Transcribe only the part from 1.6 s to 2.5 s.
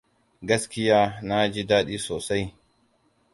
daɗi sosai.